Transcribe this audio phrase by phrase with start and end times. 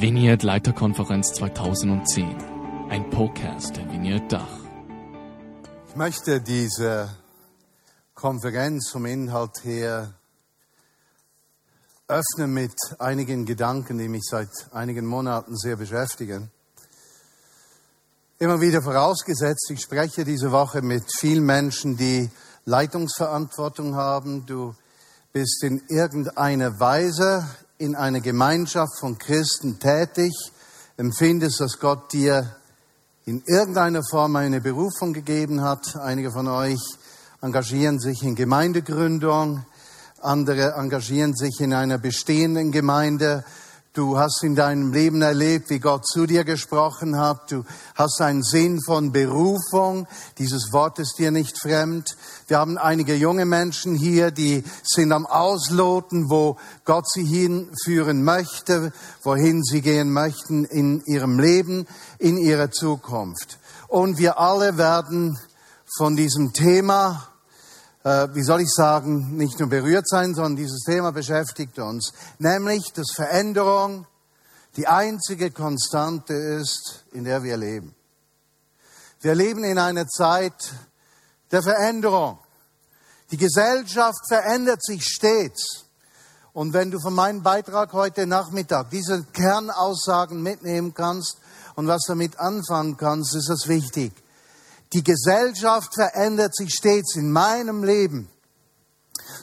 [0.00, 2.36] Vineyard Leiterkonferenz 2010.
[2.88, 4.60] Ein Podcast der Vineyard Dach.
[5.88, 7.10] Ich möchte diese
[8.14, 10.14] Konferenz vom Inhalt her
[12.06, 16.52] öffnen mit einigen Gedanken, die mich seit einigen Monaten sehr beschäftigen.
[18.38, 22.30] Immer wieder vorausgesetzt, ich spreche diese Woche mit vielen Menschen, die
[22.66, 24.46] Leitungsverantwortung haben.
[24.46, 24.76] Du
[25.32, 27.44] bist in irgendeiner Weise
[27.78, 30.32] in einer Gemeinschaft von Christen tätig,
[30.96, 32.56] empfindest, dass Gott dir
[33.24, 35.94] in irgendeiner Form eine Berufung gegeben hat.
[35.96, 36.80] Einige von euch
[37.40, 39.64] engagieren sich in Gemeindegründung,
[40.20, 43.44] andere engagieren sich in einer bestehenden Gemeinde.
[43.98, 47.50] Du hast in deinem Leben erlebt, wie Gott zu dir gesprochen hat.
[47.50, 47.64] Du
[47.96, 50.06] hast einen Sinn von Berufung.
[50.38, 52.16] Dieses Wort ist dir nicht fremd.
[52.46, 58.92] Wir haben einige junge Menschen hier, die sind am Ausloten, wo Gott sie hinführen möchte,
[59.24, 61.88] wohin sie gehen möchten in ihrem Leben,
[62.20, 63.58] in ihrer Zukunft.
[63.88, 65.40] Und wir alle werden
[65.96, 67.30] von diesem Thema
[68.08, 72.90] äh, wie soll ich sagen, nicht nur berührt sein, sondern dieses Thema beschäftigt uns, nämlich,
[72.94, 74.06] dass Veränderung
[74.76, 77.94] die einzige Konstante ist, in der wir leben.
[79.20, 80.72] Wir leben in einer Zeit
[81.50, 82.38] der Veränderung.
[83.30, 85.84] Die Gesellschaft verändert sich stets.
[86.54, 91.36] Und wenn du von meinem Beitrag heute Nachmittag diese Kernaussagen mitnehmen kannst
[91.74, 94.12] und was damit anfangen kannst, ist das wichtig.
[94.92, 98.30] Die Gesellschaft verändert sich stets in meinem Leben.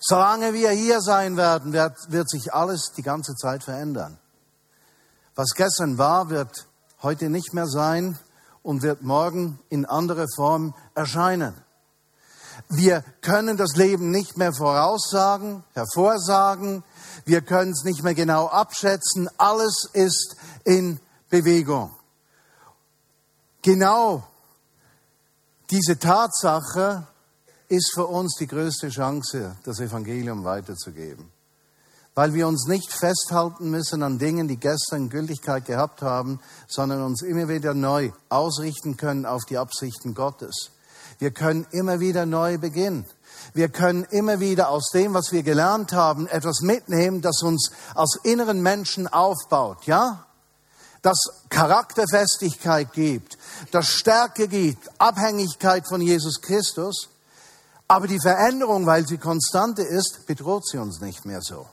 [0.02, 4.18] Solange wir hier sein werden, wird, wird sich alles die ganze Zeit verändern.
[5.36, 6.68] Was gestern war, wird
[7.04, 8.18] heute nicht mehr sein
[8.64, 11.54] und wird morgen in anderer Form erscheinen.
[12.70, 16.84] Wir können das Leben nicht mehr voraussagen, hervorsagen.
[17.26, 19.30] Wir können es nicht mehr genau abschätzen.
[19.38, 21.92] Alles ist in Bewegung.
[23.62, 24.24] Genau
[25.72, 27.08] diese Tatsache
[27.68, 31.32] ist für uns die größte Chance, das Evangelium weiterzugeben.
[32.14, 37.22] Weil wir uns nicht festhalten müssen an Dingen, die gestern Gültigkeit gehabt haben, sondern uns
[37.22, 40.72] immer wieder neu ausrichten können auf die Absichten Gottes.
[41.20, 43.06] Wir können immer wieder neu beginnen.
[43.54, 48.20] Wir können immer wieder aus dem, was wir gelernt haben, etwas mitnehmen, das uns als
[48.24, 50.25] inneren Menschen aufbaut, ja?
[51.06, 53.38] Das Charakterfestigkeit gibt,
[53.70, 57.10] das Stärke gibt, Abhängigkeit von Jesus Christus.
[57.88, 61.68] Aber die Veränderung, weil sie konstante ist, bedroht sie uns nicht mehr so,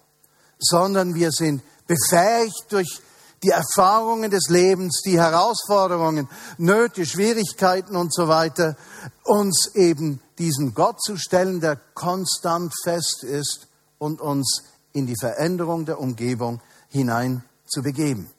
[0.59, 3.01] sondern wir sind befähigt durch
[3.43, 6.29] die Erfahrungen des Lebens, die Herausforderungen,
[6.59, 8.77] Nöte, Schwierigkeiten und so weiter,
[9.25, 13.67] uns eben diesen Gott zu stellen, der konstant fest ist
[13.97, 16.61] und uns in die Veränderung der Umgebung
[16.91, 18.31] hinein zu begeben.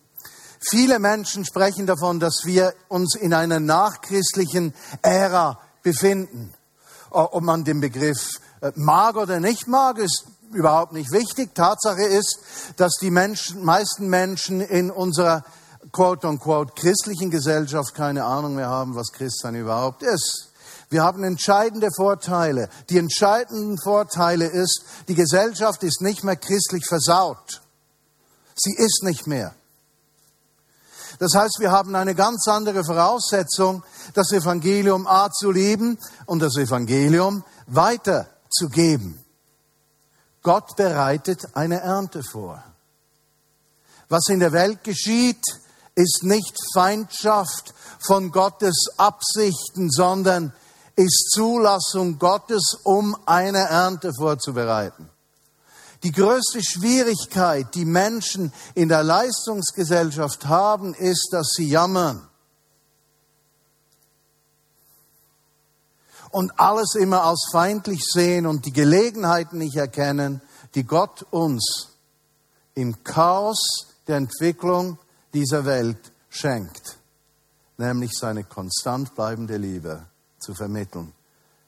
[0.69, 6.53] Viele Menschen sprechen davon, dass wir uns in einer nachchristlichen Ära befinden.
[7.09, 11.53] Ob man den Begriff äh, mag oder nicht mag, ist überhaupt nicht wichtig.
[11.53, 12.40] Tatsache ist,
[12.78, 15.44] dass die Menschen, meisten Menschen in unserer
[15.91, 20.50] quote unquote christlichen Gesellschaft keine Ahnung mehr haben, was Christsein überhaupt ist.
[20.90, 22.69] Wir haben entscheidende Vorteile.
[22.90, 27.62] Die entscheidenden Vorteile ist, die Gesellschaft ist nicht mehr christlich versaut.
[28.56, 29.56] Sie ist nicht mehr.
[31.19, 36.57] Das heißt, wir haben eine ganz andere Voraussetzung, das Evangelium A zu lieben und das
[36.57, 39.24] Evangelium weiterzugeben.
[40.41, 42.63] Gott bereitet eine Ernte vor.
[44.09, 45.41] Was in der Welt geschieht,
[45.96, 50.53] ist nicht Feindschaft von Gottes Absichten, sondern
[50.95, 55.09] ist Zulassung Gottes, um eine Ernte vorzubereiten.
[56.03, 62.27] Die größte Schwierigkeit, die Menschen in der Leistungsgesellschaft haben, ist, dass sie jammern.
[66.29, 70.41] Und alles immer als feindlich sehen und die Gelegenheiten nicht erkennen,
[70.75, 71.89] die Gott uns
[72.73, 74.97] im Chaos der Entwicklung
[75.33, 76.97] dieser Welt schenkt,
[77.77, 80.06] nämlich seine konstant bleibende Liebe
[80.39, 81.13] zu vermitteln,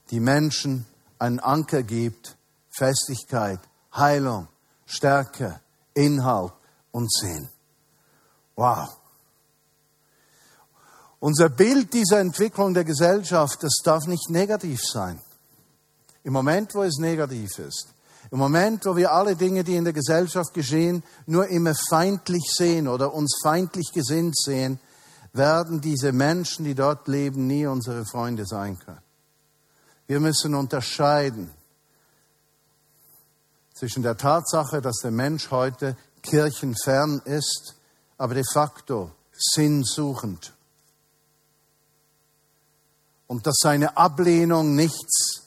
[0.10, 0.86] die Menschen
[1.20, 2.36] einen Anker gibt,
[2.72, 3.60] Festigkeit,
[3.96, 4.48] Heilung,
[4.86, 5.60] Stärke,
[5.94, 6.54] Inhalt
[6.92, 7.50] und Sinn.
[8.56, 8.90] Wow.
[11.20, 15.20] Unser Bild dieser Entwicklung der Gesellschaft, das darf nicht negativ sein.
[16.24, 17.88] Im Moment, wo es negativ ist,
[18.32, 22.88] im Moment, wo wir alle Dinge, die in der Gesellschaft geschehen, nur immer feindlich sehen
[22.88, 24.80] oder uns feindlich gesinnt sehen,
[25.34, 29.02] werden diese Menschen, die dort leben, nie unsere Freunde sein können.
[30.08, 31.52] Wir müssen unterscheiden
[33.76, 37.76] zwischen der Tatsache, dass der Mensch heute kirchenfern ist
[38.18, 40.54] aber de facto sinnsuchend.
[43.28, 45.42] Und dass seine Ablehnung nichts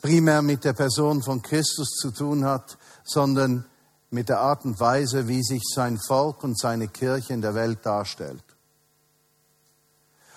[0.00, 3.64] primär mit der Person von Christus zu tun hat, sondern
[4.10, 7.86] mit der Art und Weise, wie sich sein Volk und seine Kirche in der Welt
[7.86, 8.44] darstellt.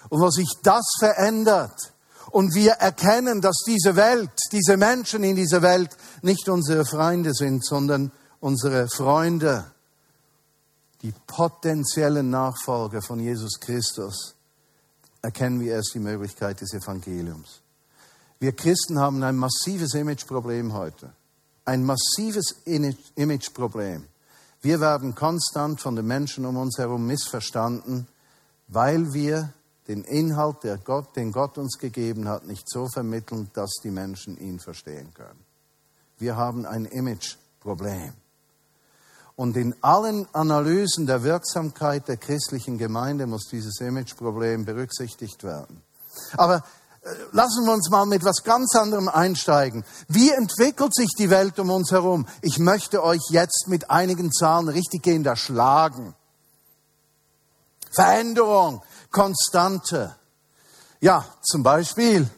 [0.10, 1.92] Und wo sich das verändert
[2.32, 7.66] und wir erkennen, dass diese Welt, diese Menschen in dieser Welt nicht unsere Freunde sind,
[7.66, 9.66] sondern unsere Freunde,
[11.02, 14.36] die potenziellen Nachfolger von Jesus Christus,
[15.22, 17.62] erkennen wir erst die Möglichkeit des Evangeliums.
[18.40, 21.14] Wir Christen haben ein massives Imageproblem heute.
[21.64, 22.56] Ein massives
[23.16, 24.06] Imageproblem.
[24.62, 28.08] Wir werden konstant von den Menschen um uns herum missverstanden,
[28.68, 29.54] weil wir
[29.88, 34.38] den Inhalt, der Gott, den Gott uns gegeben hat, nicht so vermitteln, dass die Menschen
[34.38, 35.44] ihn verstehen können.
[36.18, 38.14] Wir haben ein Imageproblem.
[39.36, 45.82] Und in allen Analysen der Wirksamkeit der christlichen Gemeinde muss dieses Imageproblem berücksichtigt werden.
[46.38, 46.64] Aber
[47.02, 49.84] äh, lassen wir uns mal mit was ganz anderem einsteigen.
[50.08, 52.26] Wie entwickelt sich die Welt um uns herum?
[52.42, 56.16] Ich möchte euch jetzt mit einigen Zahlen richtig gehen, da schlagen.
[57.92, 58.82] Veränderung,
[59.16, 60.14] Konstante.
[61.00, 62.30] Ja, zum Beispiel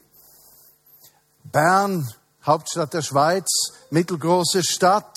[1.43, 2.07] Bern,
[2.45, 3.47] Hauptstadt der Schweiz,
[3.89, 5.11] mittelgroße Stadt,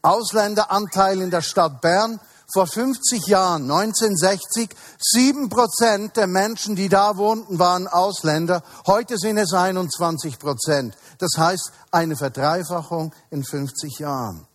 [0.00, 2.18] Ausländeranteil in der Stadt Bern
[2.50, 8.62] vor 50 Jahren, 1960, sieben Prozent der Menschen, die da wohnten, waren Ausländer.
[8.86, 10.96] Heute sind es 21 Prozent.
[11.18, 14.46] Das heißt eine Verdreifachung in 50 Jahren.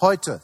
[0.00, 0.40] Heute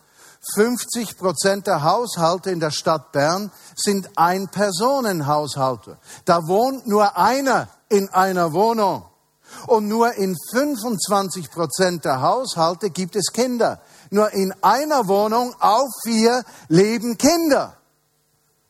[0.54, 5.98] 50 Prozent der Haushalte in der Stadt Bern sind Ein-Personen-Haushalte.
[6.24, 9.04] Da wohnt nur einer in einer Wohnung.
[9.66, 13.80] Und nur in 25 Prozent der Haushalte gibt es Kinder.
[14.10, 17.76] Nur in einer Wohnung auf vier leben Kinder.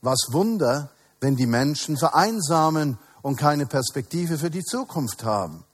[0.00, 0.90] Was Wunder,
[1.20, 5.64] wenn die Menschen vereinsamen und keine Perspektive für die Zukunft haben.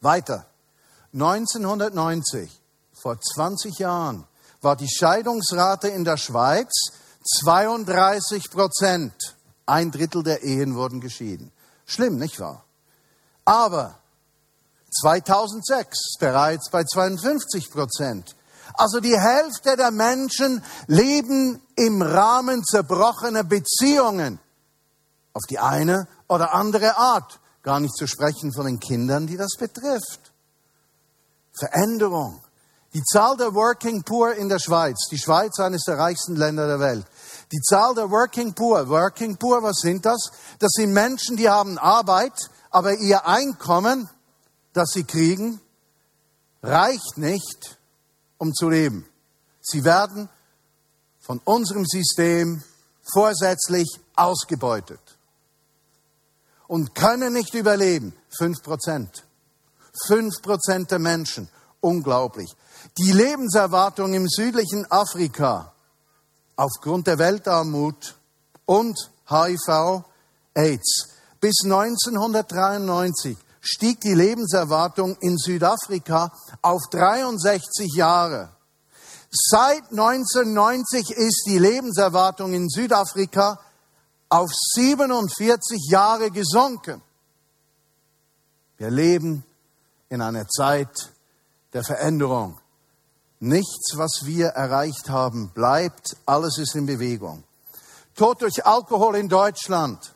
[0.00, 0.46] Weiter.
[1.12, 2.61] 1990,
[3.02, 4.24] vor 20 Jahren,
[4.60, 6.70] war die Scheidungsrate in der Schweiz
[7.40, 9.14] 32 Prozent.
[9.66, 11.50] Ein Drittel der Ehen wurden geschieden.
[11.84, 12.64] Schlimm, nicht wahr?
[13.44, 13.98] Aber
[15.00, 18.36] 2006 bereits bei 52 Prozent.
[18.74, 24.38] Also die Hälfte der Menschen leben im Rahmen zerbrochener Beziehungen.
[25.32, 27.40] Auf die eine oder andere Art.
[27.62, 30.32] Gar nicht zu sprechen von den Kindern, die das betrifft.
[31.52, 32.42] Veränderung.
[32.94, 36.80] Die Zahl der Working Poor in der Schweiz, die Schweiz eines der reichsten Länder der
[36.80, 37.06] Welt.
[37.50, 40.30] Die Zahl der Working Poor, Working Poor, was sind das?
[40.58, 42.34] Das sind Menschen, die haben Arbeit,
[42.70, 44.08] aber ihr Einkommen
[44.72, 45.60] das sie kriegen,
[46.62, 47.78] reicht nicht,
[48.38, 49.06] um zu leben.
[49.60, 50.28] Sie werden
[51.20, 52.62] von unserem System
[53.12, 55.00] vorsätzlich ausgebeutet
[56.66, 58.14] und können nicht überleben.
[58.36, 59.24] Fünf Prozent.
[60.06, 61.48] Fünf Prozent der Menschen.
[61.80, 62.50] Unglaublich.
[62.98, 65.72] Die Lebenserwartung im südlichen Afrika
[66.56, 68.16] aufgrund der Weltarmut
[68.66, 68.96] und
[69.28, 70.04] HIV,
[70.54, 71.08] AIDS
[71.40, 76.32] bis 1993 stieg die Lebenserwartung in Südafrika
[76.62, 78.50] auf 63 Jahre.
[79.30, 83.58] Seit 1990 ist die Lebenserwartung in Südafrika
[84.28, 87.00] auf 47 Jahre gesunken.
[88.76, 89.44] Wir leben
[90.08, 91.12] in einer Zeit
[91.72, 92.58] der Veränderung.
[93.44, 96.16] Nichts, was wir erreicht haben, bleibt.
[96.26, 97.42] Alles ist in Bewegung.
[98.14, 100.14] Tod durch Alkohol in Deutschland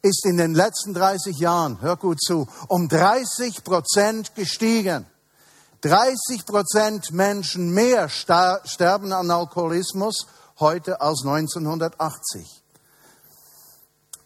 [0.00, 5.04] ist in den letzten 30 Jahren, hör gut zu, um 30 Prozent gestiegen.
[5.82, 10.26] 30 Prozent Menschen mehr sterben an Alkoholismus
[10.58, 12.62] heute als 1980.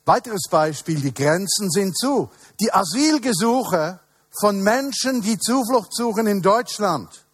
[0.05, 2.31] Weiteres Beispiel, die Grenzen sind zu.
[2.61, 3.99] Die Asylgesuche
[4.41, 7.25] von Menschen, die Zuflucht suchen in Deutschland,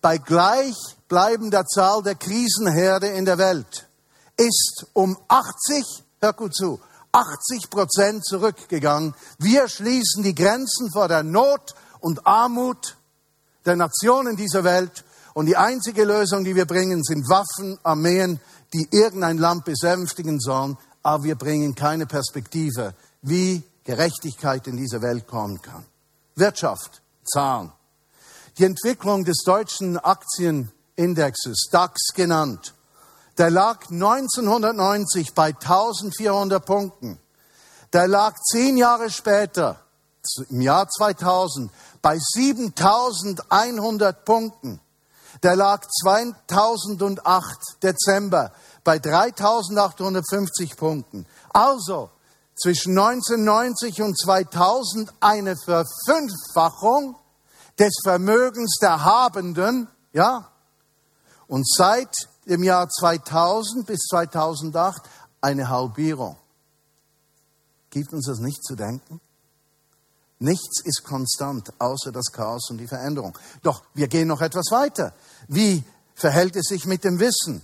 [0.00, 3.88] bei gleichbleibender Zahl der Krisenherde in der Welt,
[4.36, 6.80] ist um 80, hör gut zu,
[7.12, 9.14] 80 Prozent zurückgegangen.
[9.38, 12.96] Wir schließen die Grenzen vor der Not und Armut
[13.64, 15.04] der Nationen dieser Welt.
[15.34, 18.40] Und die einzige Lösung, die wir bringen, sind Waffen, Armeen,
[18.72, 20.76] die irgendein Land besänftigen sollen.
[21.02, 25.84] Aber wir bringen keine Perspektive, wie Gerechtigkeit in diese Welt kommen kann.
[26.34, 27.72] Wirtschaft, Zahlen.
[28.58, 32.74] Die Entwicklung des deutschen Aktienindexes, DAX genannt,
[33.38, 37.20] der lag 1990 bei 1400 Punkten.
[37.92, 39.78] Der lag zehn Jahre später,
[40.50, 41.70] im Jahr 2000,
[42.02, 44.80] bei 7100 Punkten.
[45.44, 48.50] Der lag 2008 Dezember
[48.82, 51.26] bei 3850 Punkten.
[51.50, 52.10] Also
[52.60, 57.14] zwischen 1990 und 2000 eine Verfünffachung
[57.78, 60.50] des Vermögens der Habenden, ja,
[61.46, 62.14] und seit
[62.46, 65.02] dem Jahr 2000 bis 2008
[65.40, 66.36] eine Halbierung.
[67.90, 69.20] Gibt uns das nicht zu denken?
[70.40, 73.36] Nichts ist konstant, außer das Chaos und die Veränderung.
[73.62, 75.12] Doch wir gehen noch etwas weiter.
[75.48, 75.82] Wie
[76.14, 77.62] verhält es sich mit dem Wissen?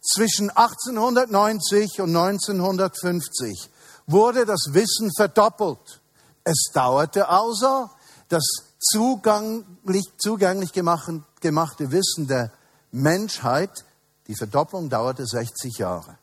[0.00, 3.70] Zwischen 1890 und 1950
[4.06, 6.02] wurde das Wissen verdoppelt.
[6.44, 7.90] Es dauerte also,
[8.28, 8.44] das
[8.90, 12.50] zugänglich, zugänglich gemachte Wissen der
[12.92, 13.84] Menschheit,
[14.26, 16.16] die Verdopplung dauerte 60 Jahre.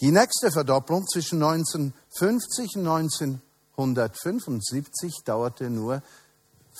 [0.00, 6.02] Die nächste Verdopplung zwischen 1950 und 1975 dauerte nur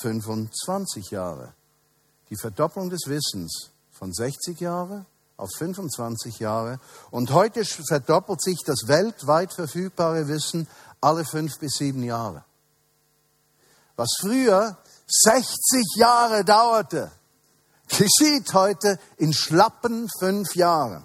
[0.00, 1.52] 25 Jahre.
[2.30, 5.04] Die Verdopplung des Wissens von 60 Jahre
[5.37, 6.78] auf 25 Jahre.
[7.11, 10.69] Und heute verdoppelt sich das weltweit verfügbare Wissen
[11.00, 12.45] alle fünf bis sieben Jahre.
[13.97, 14.76] Was früher
[15.11, 17.11] 60 Jahre dauerte,
[17.88, 21.05] geschieht heute in schlappen fünf Jahren.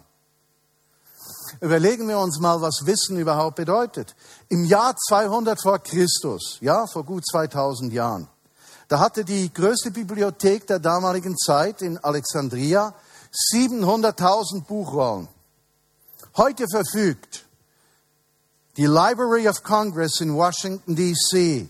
[1.62, 4.16] Überlegen wir uns mal, was Wissen überhaupt bedeutet.
[4.50, 8.28] Im Jahr 200 vor Christus, ja, vor gut 2000 Jahren,
[8.88, 12.94] da hatte die größte Bibliothek der damaligen Zeit in Alexandria
[13.54, 15.28] 700.000 Buchrollen.
[16.38, 17.46] Heute verfügt
[18.78, 21.70] die Library of Congress in Washington, D.C.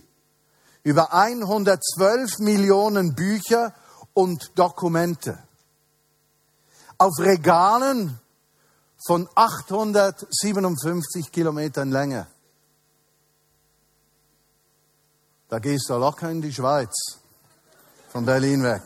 [0.85, 3.73] über 112 Millionen Bücher
[4.13, 5.37] und Dokumente.
[6.99, 8.19] Auf Regalen
[9.05, 12.27] von 857 Kilometern Länge.
[15.49, 16.93] Da gehst du locker in die Schweiz,
[18.09, 18.83] von Berlin weg.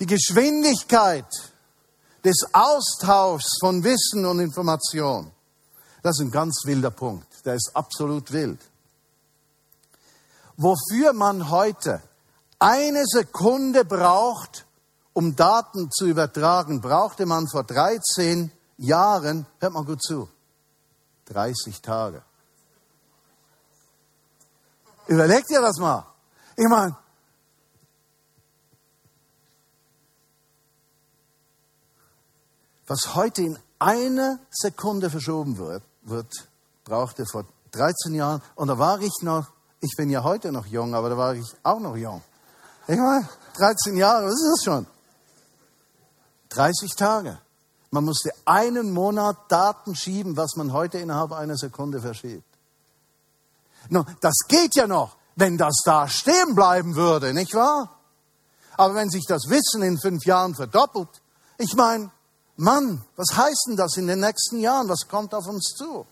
[0.00, 1.28] Die Geschwindigkeit
[2.24, 5.30] des Austauschs von Wissen und Information,
[6.02, 7.28] das ist ein ganz wilder Punkt.
[7.44, 8.58] Der ist absolut wild.
[10.62, 12.00] Wofür man heute
[12.60, 14.64] eine Sekunde braucht,
[15.12, 20.28] um Daten zu übertragen, brauchte man vor 13 Jahren, hört mal gut zu,
[21.24, 22.22] 30 Tage.
[25.08, 26.06] Überlegt ihr das mal.
[26.56, 26.96] Ich meine,
[32.86, 36.32] was heute in einer Sekunde verschoben wird, wird,
[36.84, 39.50] brauchte vor 13 Jahren, und da war ich noch,
[39.82, 42.22] ich bin ja heute noch jung, aber da war ich auch noch jung.
[42.86, 44.86] Ich meine, 13 Jahre, was ist das schon?
[46.50, 47.38] 30 Tage.
[47.90, 52.46] Man musste einen Monat Daten schieben, was man heute innerhalb einer Sekunde verschiebt.
[53.88, 57.98] No, das geht ja noch, wenn das da stehen bleiben würde, nicht wahr?
[58.76, 61.20] Aber wenn sich das Wissen in fünf Jahren verdoppelt,
[61.58, 62.10] ich meine,
[62.56, 64.88] Mann, was heißt denn das in den nächsten Jahren?
[64.88, 66.06] Was kommt auf uns zu?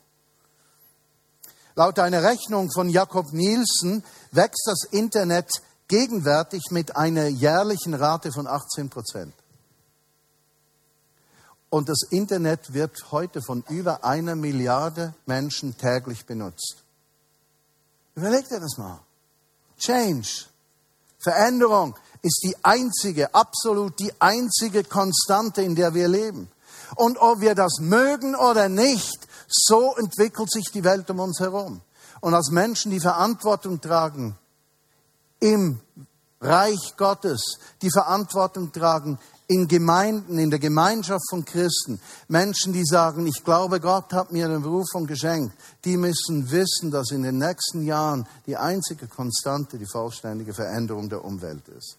[1.80, 5.48] Laut einer Rechnung von Jakob Nielsen wächst das Internet
[5.88, 9.32] gegenwärtig mit einer jährlichen Rate von 18 Prozent.
[11.70, 16.84] Und das Internet wird heute von über einer Milliarde Menschen täglich benutzt.
[18.14, 19.00] Überlegt ihr das mal.
[19.78, 20.28] Change,
[21.18, 26.50] Veränderung ist die einzige, absolut die einzige Konstante, in der wir leben.
[26.96, 31.80] Und ob wir das mögen oder nicht, so entwickelt sich die Welt um uns herum.
[32.20, 34.36] Und als Menschen, die Verantwortung tragen
[35.40, 35.80] im
[36.40, 43.26] Reich Gottes, die Verantwortung tragen in Gemeinden, in der Gemeinschaft von Christen, Menschen, die sagen,
[43.26, 45.54] ich glaube, Gott hat mir eine Berufung geschenkt,
[45.84, 51.24] die müssen wissen, dass in den nächsten Jahren die einzige Konstante die vollständige Veränderung der
[51.24, 51.96] Umwelt ist.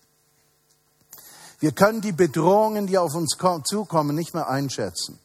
[1.60, 5.20] Wir können die Bedrohungen, die auf uns zukommen, nicht mehr einschätzen.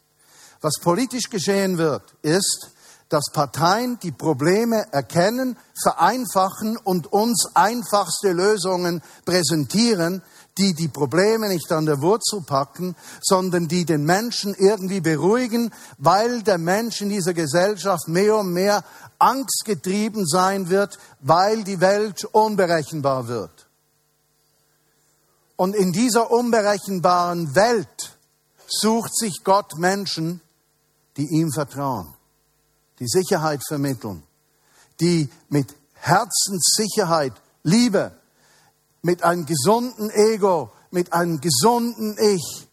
[0.61, 2.71] Was politisch geschehen wird, ist,
[3.09, 10.23] dass Parteien die Probleme erkennen, vereinfachen und uns einfachste Lösungen präsentieren,
[10.59, 16.43] die die Probleme nicht an der Wurzel packen, sondern die den Menschen irgendwie beruhigen, weil
[16.43, 18.83] der Mensch in dieser Gesellschaft mehr und mehr
[19.19, 23.67] angstgetrieben sein wird, weil die Welt unberechenbar wird.
[25.57, 28.17] Und in dieser unberechenbaren Welt
[28.67, 30.41] sucht sich Gott Menschen,
[31.17, 32.15] die ihm vertrauen,
[32.99, 34.23] die Sicherheit vermitteln,
[35.01, 37.33] die mit Herzenssicherheit,
[37.63, 38.13] Liebe,
[39.03, 42.69] mit einem gesunden Ego, mit einem gesunden Ich,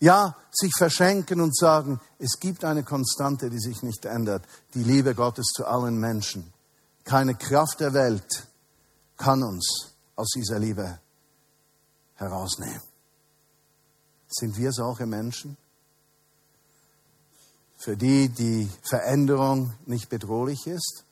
[0.00, 5.14] ja, sich verschenken und sagen, es gibt eine Konstante, die sich nicht ändert, die Liebe
[5.14, 6.52] Gottes zu allen Menschen.
[7.04, 8.46] Keine Kraft der Welt
[9.16, 10.98] kann uns aus dieser Liebe
[12.14, 12.82] herausnehmen.
[14.28, 15.56] Sind wir solche Menschen?
[17.76, 21.04] Für die die Veränderung nicht bedrohlich ist?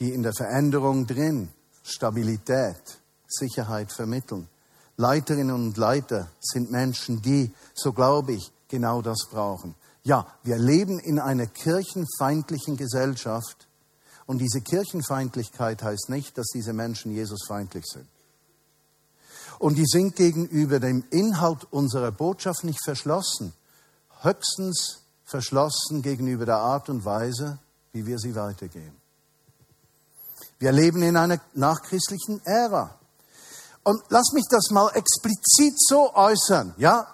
[0.00, 1.50] Die in der Veränderung drin
[1.82, 4.48] Stabilität, Sicherheit vermitteln?
[4.96, 9.74] Leiterinnen und Leiter sind Menschen, die, so glaube ich, genau das brauchen.
[10.02, 13.66] Ja, wir leben in einer kirchenfeindlichen Gesellschaft
[14.26, 18.08] und diese Kirchenfeindlichkeit heißt nicht, dass diese Menschen Jesusfeindlich sind.
[19.58, 23.52] Und die sind gegenüber dem Inhalt unserer Botschaft nicht verschlossen,
[24.20, 27.58] höchstens verschlossen gegenüber der Art und Weise,
[27.92, 28.96] wie wir sie weitergeben.
[30.58, 32.98] Wir leben in einer nachchristlichen Ära.
[33.82, 36.74] Und lass mich das mal explizit so äußern.
[36.78, 37.06] Ja,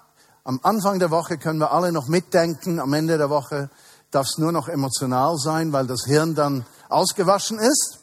[0.45, 2.81] am Anfang der Woche können wir alle noch mitdenken.
[2.81, 3.71] Am Ende der Woche
[4.11, 7.99] darf es nur noch emotional sein, weil das Hirn dann ausgewaschen ist.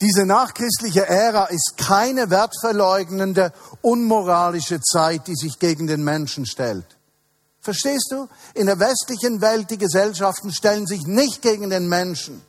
[0.00, 3.52] Diese nachchristliche Ära ist keine wertverleugnende,
[3.82, 6.97] unmoralische Zeit, die sich gegen den Menschen stellt.
[7.68, 8.26] Verstehst du?
[8.54, 12.40] In der westlichen Welt, die Gesellschaften stellen sich nicht gegen den Menschen.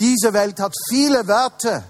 [0.00, 1.84] Diese Welt hat viele Werte.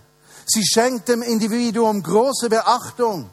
[0.45, 3.31] Sie schenkt dem Individuum große Beachtung.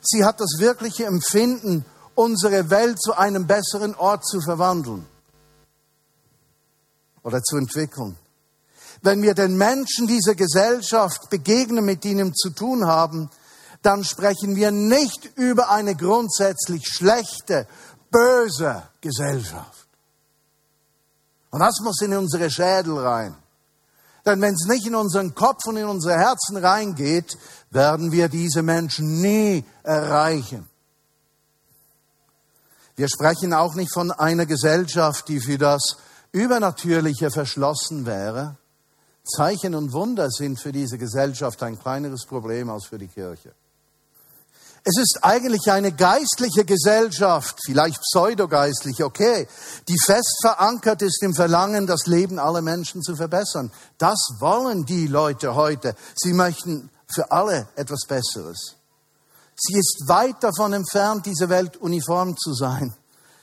[0.00, 5.04] Sie hat das wirkliche Empfinden, unsere Welt zu einem besseren Ort zu verwandeln
[7.22, 8.16] oder zu entwickeln.
[9.02, 13.28] Wenn wir den Menschen dieser Gesellschaft begegnen, mit ihnen zu tun haben,
[13.82, 17.66] dann sprechen wir nicht über eine grundsätzlich schlechte,
[18.14, 19.88] böse Gesellschaft.
[21.50, 23.34] Und das muss in unsere Schädel rein.
[24.24, 27.36] Denn wenn es nicht in unseren Kopf und in unsere Herzen reingeht,
[27.70, 30.68] werden wir diese Menschen nie erreichen.
[32.96, 35.96] Wir sprechen auch nicht von einer Gesellschaft, die für das
[36.32, 38.56] Übernatürliche verschlossen wäre.
[39.24, 43.52] Zeichen und Wunder sind für diese Gesellschaft ein kleineres Problem als für die Kirche.
[44.86, 49.48] Es ist eigentlich eine geistliche Gesellschaft, vielleicht pseudogeistlich, okay,
[49.88, 53.72] die fest verankert ist im Verlangen, das Leben aller Menschen zu verbessern.
[53.96, 55.96] Das wollen die Leute heute.
[56.14, 58.76] Sie möchten für alle etwas Besseres.
[59.56, 62.94] Sie ist weit davon entfernt, diese Welt uniform zu sein.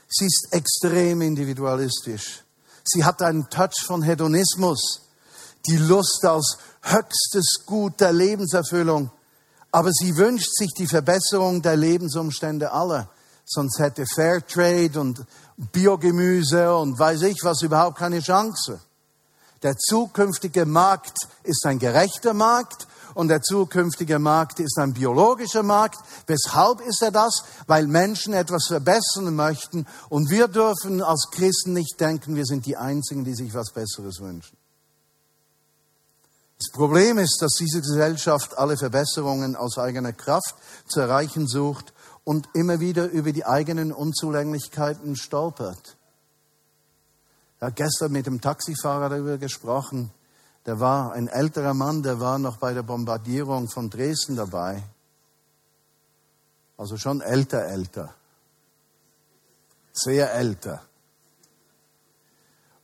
[0.07, 2.43] Sie ist extrem individualistisch.
[2.83, 5.01] Sie hat einen Touch von Hedonismus,
[5.65, 9.09] die Lust aus höchstes Gut der Lebenserfüllung
[9.71, 13.09] aber sie wünscht sich die Verbesserung der Lebensumstände aller.
[13.45, 15.25] Sonst hätte Fairtrade und
[15.57, 18.81] Biogemüse und weiß ich was überhaupt keine Chance.
[19.63, 25.99] Der zukünftige Markt ist ein gerechter Markt und der zukünftige Markt ist ein biologischer Markt.
[26.27, 27.43] Weshalb ist er das?
[27.67, 32.77] Weil Menschen etwas verbessern möchten und wir dürfen als Christen nicht denken, wir sind die
[32.77, 34.57] Einzigen, die sich was Besseres wünschen.
[36.61, 40.53] Das Problem ist, dass diese Gesellschaft alle Verbesserungen aus eigener Kraft
[40.85, 41.91] zu erreichen sucht
[42.23, 45.97] und immer wieder über die eigenen Unzulänglichkeiten stolpert.
[47.55, 50.11] Ich habe gestern mit dem Taxifahrer darüber gesprochen.
[50.67, 54.83] Der war ein älterer Mann, der war noch bei der Bombardierung von Dresden dabei.
[56.77, 58.13] Also schon älter, älter.
[59.93, 60.83] Sehr älter.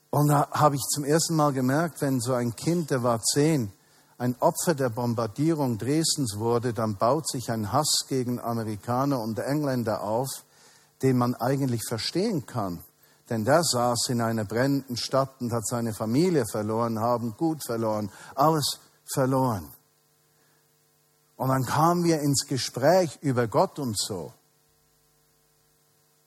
[0.09, 3.71] Und da habe ich zum ersten Mal gemerkt, wenn so ein Kind, der war zehn,
[4.17, 10.01] ein Opfer der Bombardierung Dresdens wurde, dann baut sich ein Hass gegen Amerikaner und Engländer
[10.01, 10.27] auf,
[11.03, 12.83] den man eigentlich verstehen kann.
[13.29, 18.09] Denn der saß in einer brennenden Stadt und hat seine Familie verloren, haben Gut verloren,
[18.35, 18.79] alles
[19.13, 19.69] verloren.
[21.35, 24.33] Und dann kamen wir ins Gespräch über Gott und so.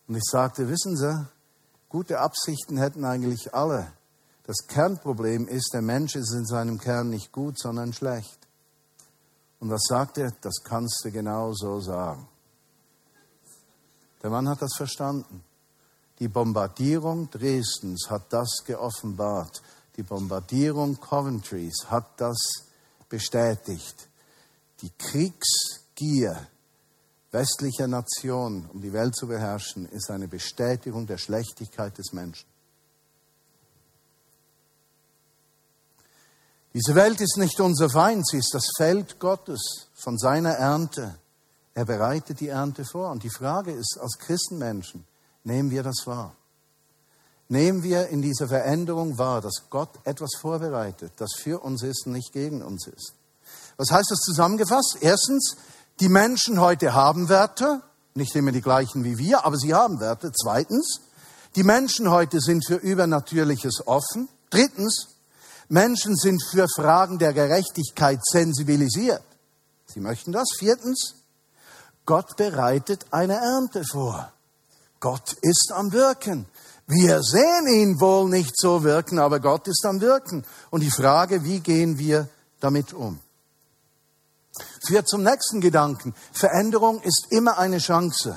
[0.06, 1.26] Und ich sagte, wissen Sie,
[1.90, 3.92] Gute Absichten hätten eigentlich alle.
[4.44, 8.38] Das Kernproblem ist, der Mensch ist in seinem Kern nicht gut, sondern schlecht.
[9.58, 10.32] Und was sagt er?
[10.40, 12.28] Das kannst du genau so sagen.
[14.22, 15.42] Der Mann hat das verstanden.
[16.20, 19.60] Die Bombardierung Dresdens hat das geoffenbart.
[19.96, 22.38] Die Bombardierung Coventrys hat das
[23.08, 24.08] bestätigt.
[24.82, 26.46] Die Kriegsgier
[27.32, 32.46] westlicher Nation, um die Welt zu beherrschen, ist eine Bestätigung der Schlechtigkeit des Menschen.
[36.72, 41.16] Diese Welt ist nicht unser Feind, sie ist das Feld Gottes von seiner Ernte.
[41.74, 43.10] Er bereitet die Ernte vor.
[43.10, 45.04] Und die Frage ist, als Christenmenschen,
[45.42, 46.36] nehmen wir das wahr?
[47.48, 52.12] Nehmen wir in dieser Veränderung wahr, dass Gott etwas vorbereitet, das für uns ist und
[52.12, 53.14] nicht gegen uns ist?
[53.76, 54.98] Was heißt das zusammengefasst?
[55.00, 55.56] Erstens,
[56.00, 57.82] die Menschen heute haben Werte,
[58.14, 60.32] nicht immer die gleichen wie wir, aber sie haben Werte.
[60.32, 61.00] Zweitens,
[61.56, 64.28] die Menschen heute sind für Übernatürliches offen.
[64.48, 65.08] Drittens,
[65.68, 69.22] Menschen sind für Fragen der Gerechtigkeit sensibilisiert.
[69.86, 70.48] Sie möchten das.
[70.58, 71.16] Viertens,
[72.06, 74.32] Gott bereitet eine Ernte vor.
[75.00, 76.46] Gott ist am Wirken.
[76.86, 80.44] Wir sehen ihn wohl nicht so wirken, aber Gott ist am Wirken.
[80.70, 83.20] Und die Frage, wie gehen wir damit um?
[84.90, 86.16] Führt zum nächsten Gedanken.
[86.32, 88.36] Veränderung ist immer eine Chance.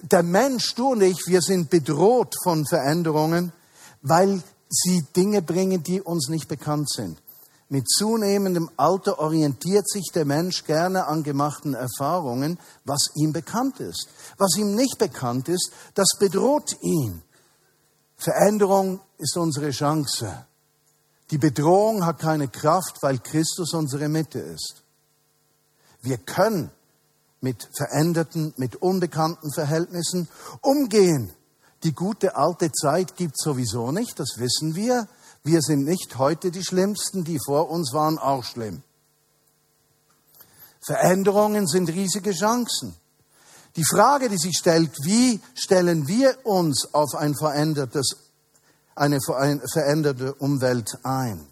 [0.00, 3.52] Der Mensch, du und ich, wir sind bedroht von Veränderungen,
[4.00, 7.20] weil sie Dinge bringen, die uns nicht bekannt sind.
[7.68, 14.08] Mit zunehmendem Alter orientiert sich der Mensch gerne an gemachten Erfahrungen, was ihm bekannt ist.
[14.38, 17.20] Was ihm nicht bekannt ist, das bedroht ihn.
[18.16, 20.46] Veränderung ist unsere Chance.
[21.30, 24.82] Die Bedrohung hat keine Kraft, weil Christus unsere Mitte ist.
[26.02, 26.70] Wir können
[27.40, 30.28] mit veränderten, mit unbekannten Verhältnissen
[30.60, 31.32] umgehen.
[31.82, 35.08] Die gute alte Zeit gibt sowieso nicht, das wissen wir.
[35.42, 38.82] Wir sind nicht heute die Schlimmsten, die vor uns waren auch schlimm.
[40.84, 42.94] Veränderungen sind riesige Chancen.
[43.74, 48.16] Die Frage, die sich stellt, wie stellen wir uns auf ein verändertes,
[48.94, 51.44] eine veränderte Umwelt ein?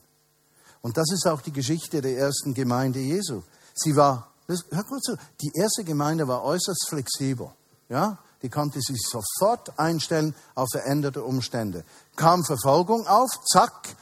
[0.83, 3.43] Und das ist auch die Geschichte der ersten Gemeinde Jesu.
[3.75, 4.30] Sie war
[4.71, 7.51] hör kurz zu, die erste Gemeinde war äußerst flexibel.
[7.89, 8.19] Ja?
[8.43, 11.85] Die konnte sich sofort einstellen auf veränderte Umstände.
[12.17, 13.97] Kam Verfolgung auf, zack,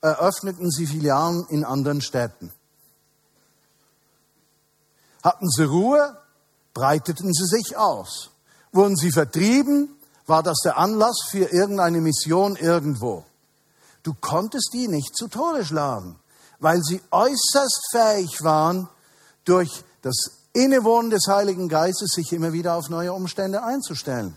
[0.00, 2.52] eröffneten sie Filialen in anderen Städten.
[5.22, 6.18] Hatten sie Ruhe,
[6.74, 8.30] breiteten sie sich aus.
[8.72, 9.88] Wurden sie vertrieben,
[10.26, 13.24] war das der Anlass für irgendeine Mission irgendwo.
[14.02, 16.18] Du konntest die nicht zu Tode schlagen,
[16.58, 18.88] weil sie äußerst fähig waren,
[19.44, 20.16] durch das
[20.52, 24.36] Innewohnen des Heiligen Geistes, sich immer wieder auf neue Umstände einzustellen.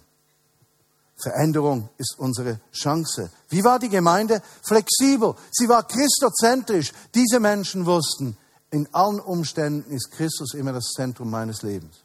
[1.17, 3.29] Veränderung ist unsere Chance.
[3.49, 4.41] Wie war die Gemeinde?
[4.61, 5.35] Flexibel.
[5.51, 6.93] Sie war christozentrisch.
[7.13, 8.37] Diese Menschen wussten,
[8.71, 11.95] in allen Umständen ist Christus immer das Zentrum meines Lebens.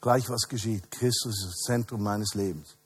[0.00, 0.90] Gleich was geschieht.
[0.90, 2.76] Christus ist das Zentrum meines Lebens.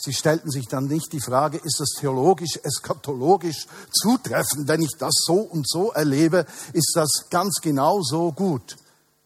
[0.00, 5.12] Sie stellten sich dann nicht die Frage, ist das theologisch, eskatologisch zutreffend, wenn ich das
[5.26, 8.76] so und so erlebe, ist das ganz genau so gut?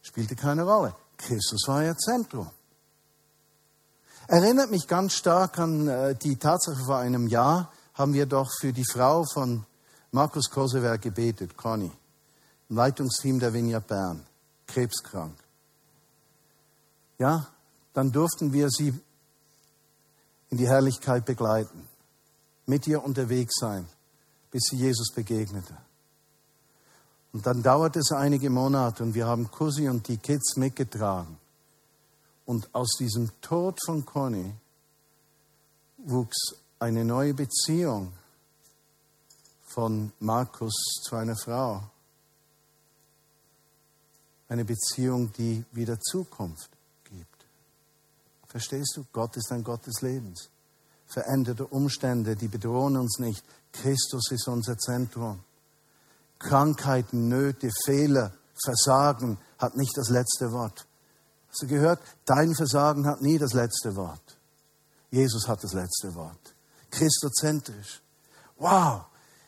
[0.01, 0.95] Spielte keine Rolle.
[1.17, 2.49] Christus war ihr Zentrum.
[4.27, 8.73] Erinnert mich ganz stark an äh, die Tatsache vor einem Jahr, haben wir doch für
[8.73, 9.65] die Frau von
[10.11, 11.91] Markus Kosewer gebetet, Conny,
[12.69, 14.25] im Leitungsteam der Vineyard Bern,
[14.65, 15.37] krebskrank.
[17.19, 17.47] Ja,
[17.93, 18.99] dann durften wir sie
[20.53, 21.87] in die Herrlichkeit begleiten,
[22.67, 23.87] mit ihr unterwegs sein,
[24.51, 25.75] bis sie Jesus begegnete.
[27.31, 31.39] Und dann dauerte es einige Monate und wir haben Cosi und die Kids mitgetragen.
[32.45, 34.53] Und aus diesem Tod von Conny
[35.97, 38.13] wuchs eine neue Beziehung
[39.69, 41.81] von Markus zu einer Frau.
[44.49, 46.72] Eine Beziehung, die wieder Zukunft
[48.53, 49.05] Verstehst du?
[49.11, 50.49] Gott ist ein Gott des Lebens.
[51.07, 53.43] Veränderte Umstände, die bedrohen uns nicht.
[53.71, 55.39] Christus ist unser Zentrum.
[56.37, 58.31] Krankheiten, Nöte, Fehler,
[58.63, 60.85] Versagen hat nicht das letzte Wort.
[61.49, 61.99] Hast du gehört?
[62.25, 64.37] Dein Versagen hat nie das letzte Wort.
[65.09, 66.53] Jesus hat das letzte Wort.
[66.91, 68.03] Christozentrisch.
[68.59, 69.05] Wow!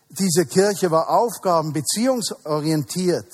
[0.10, 3.32] Diese Kirche war aufgaben, beziehungsorientiert.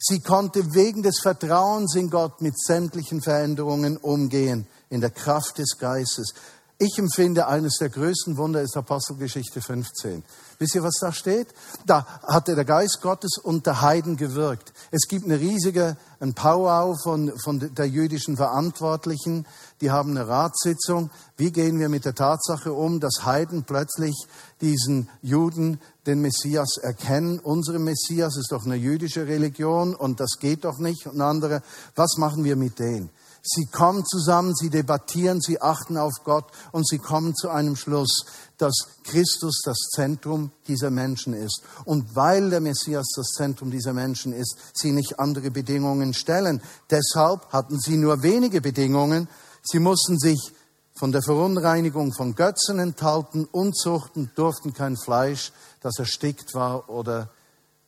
[0.00, 5.78] Sie konnte wegen des Vertrauens in Gott mit sämtlichen Veränderungen umgehen in der Kraft des
[5.78, 6.34] Geistes.
[6.82, 10.24] Ich empfinde, eines der größten Wunder ist Apostelgeschichte 15.
[10.58, 11.48] Wisst ihr, was da steht?
[11.84, 14.72] Da hatte der Geist Gottes unter Heiden gewirkt.
[14.90, 19.46] Es gibt eine riesige, ein Powwow von, von der jüdischen Verantwortlichen.
[19.82, 21.10] Die haben eine Ratssitzung.
[21.36, 24.14] Wie gehen wir mit der Tatsache um, dass Heiden plötzlich
[24.62, 27.40] diesen Juden den Messias erkennen?
[27.40, 31.06] Unsere Messias ist doch eine jüdische Religion und das geht doch nicht.
[31.06, 31.62] Und andere,
[31.94, 33.10] was machen wir mit denen?
[33.42, 38.26] Sie kommen zusammen, sie debattieren, sie achten auf Gott und sie kommen zu einem Schluss,
[38.58, 38.74] dass
[39.04, 41.62] Christus das Zentrum dieser Menschen ist.
[41.84, 46.60] Und weil der Messias das Zentrum dieser Menschen ist, sie nicht andere Bedingungen stellen.
[46.90, 49.28] Deshalb hatten sie nur wenige Bedingungen.
[49.62, 50.52] Sie mussten sich
[50.94, 57.30] von der Verunreinigung von Götzen enthalten, Unzuchten, durften kein Fleisch, das erstickt war oder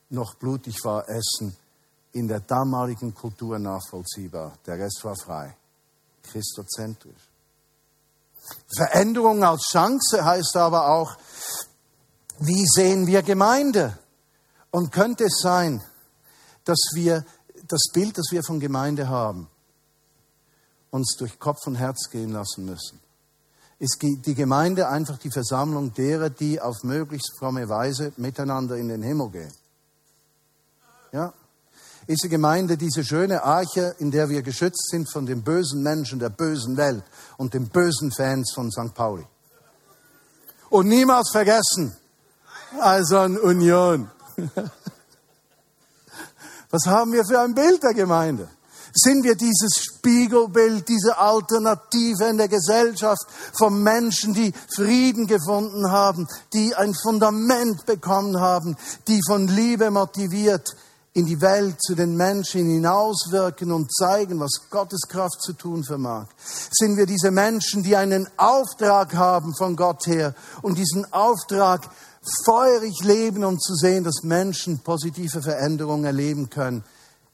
[0.09, 1.57] noch blutig war, essen
[2.13, 4.53] in der damaligen Kultur nachvollziehbar.
[4.67, 5.57] Der Rest war frei.
[6.23, 7.29] Christozentrisch.
[8.77, 11.17] Veränderung als Chance heißt aber auch,
[12.39, 13.99] wie sehen wir Gemeinde?
[14.71, 15.83] Und könnte es sein,
[16.65, 17.25] dass wir
[17.69, 19.49] das Bild, das wir von Gemeinde haben,
[20.91, 23.01] uns durch Kopf und Herz gehen lassen müssen?
[23.79, 29.03] Ist die Gemeinde einfach die Versammlung derer, die auf möglichst fromme Weise miteinander in den
[29.03, 29.53] Himmel gehen?
[31.13, 31.35] Ja,
[32.07, 36.19] ist die Gemeinde diese schöne Arche, in der wir geschützt sind von den bösen Menschen
[36.19, 37.05] der bösen Welt
[37.37, 38.95] und den bösen Fans von St.
[38.95, 39.27] Pauli.
[40.71, 41.97] Und niemals vergessen,
[42.81, 44.11] also an Union.
[46.71, 48.49] Was haben wir für ein Bild der Gemeinde?
[48.95, 56.27] Sind wir dieses Spiegelbild, diese Alternative in der Gesellschaft von Menschen, die Frieden gefunden haben,
[56.53, 58.77] die ein Fundament bekommen haben,
[59.09, 60.75] die von Liebe motiviert
[61.15, 66.27] in die Welt zu den Menschen hinauswirken und zeigen, was Gottes Kraft zu tun vermag?
[66.71, 71.89] Sind wir diese Menschen, die einen Auftrag haben von Gott her und diesen Auftrag
[72.47, 76.83] feurig leben, um zu sehen, dass Menschen positive Veränderungen erleben können?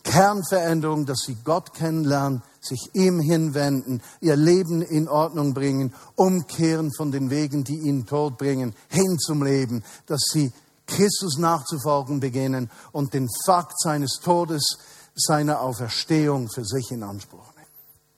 [0.03, 7.13] Kernveränderung, dass sie Gott kennenlernen, sich ihm hinwenden, ihr Leben in Ordnung bringen, umkehren von
[7.13, 10.53] den Wegen, die ihnen Tod bringen, hin zum Leben, dass sie
[10.89, 14.79] Christus nachzufolgen beginnen und den Fakt seines Todes,
[15.15, 17.69] seiner Auferstehung für sich in Anspruch nehmen.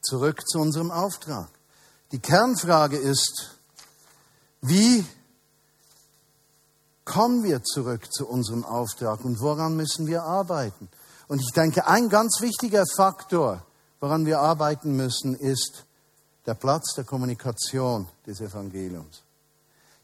[0.03, 1.49] Zurück zu unserem Auftrag.
[2.13, 3.57] Die Kernfrage ist,
[4.63, 5.05] wie
[7.05, 10.89] kommen wir zurück zu unserem Auftrag und woran müssen wir arbeiten?
[11.29, 13.65] Und ich denke, ein ganz wichtiger Faktor,
[14.01, 15.85] woran wir arbeiten müssen, ist
[16.47, 19.23] der Platz der Kommunikation des Evangeliums.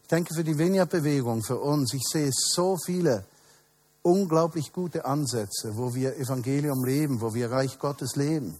[0.07, 3.25] Ich denke, für die Vineyard-Bewegung, für uns, ich sehe so viele
[4.03, 8.57] unglaublich gute Ansätze, wo wir Evangelium leben, wo wir Reich Gottes leben.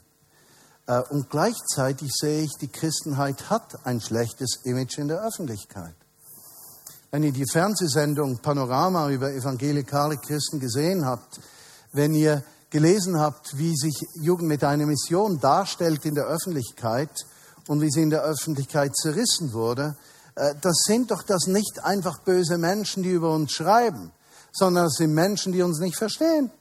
[0.87, 5.95] Äh, und gleichzeitig sehe ich, die Christenheit hat ein schlechtes Image in der Öffentlichkeit.
[7.11, 11.39] Wenn ihr die Fernsehsendung Panorama über evangelikale Christen gesehen habt,
[11.93, 17.25] wenn ihr gelesen habt, wie sich Jugend mit einer Mission darstellt in der Öffentlichkeit
[17.69, 19.95] und wie sie in der Öffentlichkeit zerrissen wurde,
[20.61, 24.11] das sind doch das nicht einfach böse Menschen, die über uns schreiben,
[24.51, 26.51] sondern das sind Menschen, die uns nicht verstehen.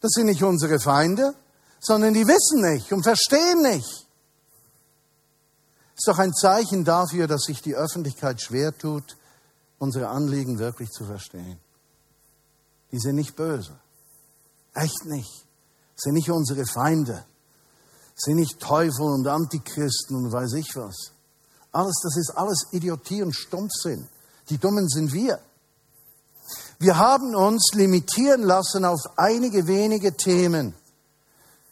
[0.00, 1.34] Das sind nicht unsere Feinde,
[1.80, 4.06] sondern die wissen nicht und verstehen nicht.
[5.96, 9.16] Ist doch ein Zeichen dafür, dass sich die Öffentlichkeit schwer tut,
[9.78, 11.58] unsere Anliegen wirklich zu verstehen.
[12.92, 13.78] Die sind nicht böse.
[14.74, 15.44] Echt nicht.
[15.96, 17.24] Sind nicht unsere Feinde.
[18.14, 21.12] Sind nicht Teufel und Antichristen und weiß ich was.
[21.72, 24.08] Alles, das ist alles Idiotie und Stumpfsinn.
[24.50, 25.38] Die Dummen sind wir.
[26.78, 30.74] Wir haben uns limitieren lassen auf einige wenige Themen,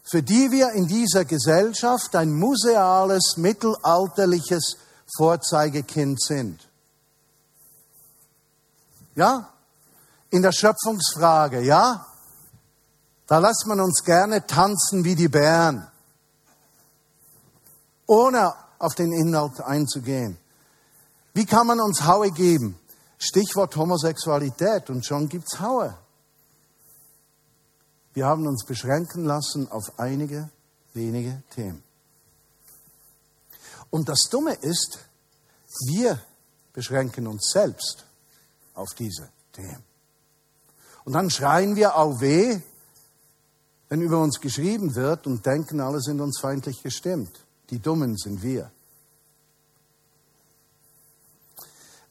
[0.03, 4.77] für die wir in dieser Gesellschaft ein museales, mittelalterliches
[5.17, 6.59] Vorzeigekind sind.
[9.15, 9.49] Ja?
[10.29, 12.05] in der Schöpfungsfrage, ja?
[13.27, 15.87] Da lässt man uns gerne tanzen wie die Bären,
[18.05, 20.37] ohne auf den Inhalt einzugehen.
[21.33, 22.79] Wie kann man uns Haue geben?
[23.19, 25.97] Stichwort Homosexualität und schon gibt's Haue.
[28.13, 30.49] Wir haben uns beschränken lassen auf einige
[30.93, 31.83] wenige Themen.
[33.89, 34.99] Und das Dumme ist,
[35.87, 36.19] wir
[36.73, 38.05] beschränken uns selbst
[38.73, 39.83] auf diese Themen.
[41.05, 42.59] Und dann schreien wir auch weh,
[43.89, 47.45] wenn über uns geschrieben wird und denken, alle sind uns feindlich gestimmt.
[47.69, 48.71] Die Dummen sind wir.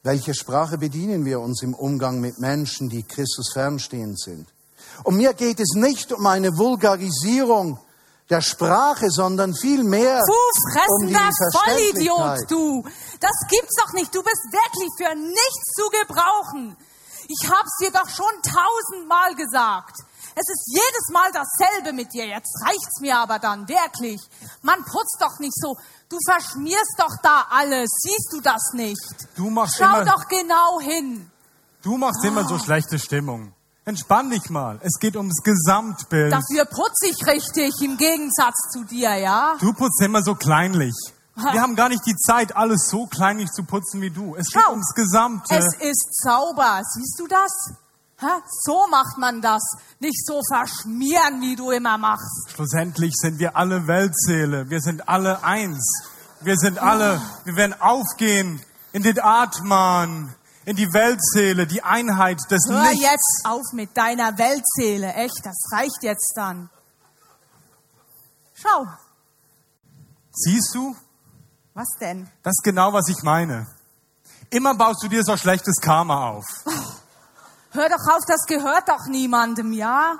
[0.03, 4.47] Welche Sprache bedienen wir uns im Umgang mit Menschen, die Christus fernstehend sind?
[5.03, 7.79] Und mir geht es nicht um eine Vulgarisierung
[8.29, 10.33] der Sprache, sondern vielmehr du
[10.89, 12.83] um die Vollidiot, du!
[13.19, 14.13] Das gibt's doch nicht.
[14.13, 16.77] Du bist wirklich für nichts zu gebrauchen.
[17.27, 20.06] Ich hab's dir doch schon tausendmal gesagt.
[20.39, 22.27] Es ist jedes Mal dasselbe mit dir.
[22.27, 24.21] Jetzt reicht's mir aber dann, wirklich.
[24.61, 25.75] Man putzt doch nicht so.
[26.09, 27.89] Du verschmierst doch da alles.
[28.03, 29.01] Siehst du das nicht?
[29.35, 31.31] Du machst Schau immer, doch genau hin.
[31.81, 32.27] Du machst oh.
[32.27, 33.51] immer so schlechte Stimmung.
[33.85, 34.79] Entspann dich mal.
[34.83, 36.31] Es geht ums Gesamtbild.
[36.31, 39.55] Dafür putze ich richtig, im Gegensatz zu dir, ja?
[39.59, 40.93] Du putzt immer so kleinlich.
[41.35, 44.35] Wir haben gar nicht die Zeit, alles so kleinlich zu putzen wie du.
[44.35, 45.55] Es Schau, geht ums Gesamte.
[45.55, 46.81] Es ist sauber.
[46.83, 47.51] Siehst du das?
[48.21, 48.41] Ha?
[48.63, 49.61] So macht man das.
[49.99, 52.49] Nicht so verschmieren, wie du immer machst.
[52.49, 54.69] Schlussendlich sind wir alle Weltseele.
[54.69, 56.07] Wir sind alle eins.
[56.41, 62.61] Wir sind alle, wir werden aufgehen in den Atman, in die Weltseele, die Einheit des
[62.69, 63.01] Hör Lichts.
[63.01, 65.13] jetzt auf mit deiner Weltseele.
[65.13, 66.69] Echt, das reicht jetzt dann.
[68.53, 68.85] Schau.
[70.31, 70.95] Siehst du?
[71.73, 72.27] Was denn?
[72.43, 73.67] Das ist genau, was ich meine.
[74.49, 76.45] Immer baust du dir so schlechtes Karma auf.
[77.77, 80.17] Hör doch auf, das gehört doch niemandem, ja?